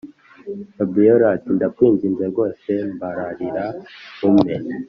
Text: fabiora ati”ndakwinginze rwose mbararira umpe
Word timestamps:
fabiora 0.75 1.25
ati”ndakwinginze 1.35 2.23
rwose 2.31 2.69
mbararira 2.93 3.65
umpe 4.27 4.55